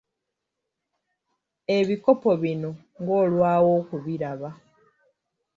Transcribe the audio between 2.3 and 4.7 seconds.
bino ng'olwawo okubiraba.